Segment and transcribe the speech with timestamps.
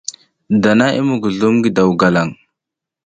[0.61, 2.31] Dana i muguzlum ngi daw galang.